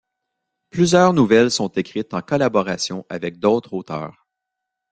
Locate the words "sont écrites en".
1.51-2.23